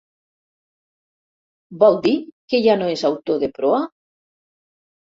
Vol 1.85 1.99
dir 2.09 2.15
que 2.55 2.65
ja 2.69 2.81
no 2.83 2.91
es 2.97 3.07
autor 3.13 3.41
de 3.47 3.55
Proa? 3.61 3.87